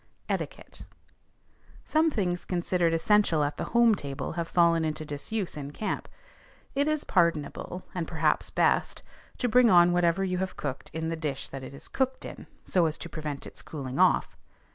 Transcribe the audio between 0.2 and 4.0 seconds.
ETIQUETTE. Some things considered essential at the home